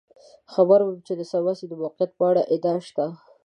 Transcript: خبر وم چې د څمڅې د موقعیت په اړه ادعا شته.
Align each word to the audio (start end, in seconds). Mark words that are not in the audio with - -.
خبر 0.53 0.79
وم 0.83 0.97
چې 1.07 1.13
د 1.19 1.21
څمڅې 1.31 1.65
د 1.69 1.73
موقعیت 1.81 2.11
په 2.17 2.23
اړه 2.29 2.41
ادعا 2.53 2.75
شته. 2.87 3.05